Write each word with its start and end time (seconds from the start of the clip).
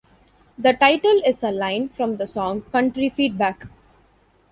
The 0.57 0.73
title 0.73 1.21
is 1.27 1.43
a 1.43 1.51
line 1.51 1.87
from 1.89 2.17
the 2.17 2.25
song, 2.25 2.63
Country 2.71 3.07
Feedback. 3.09 3.67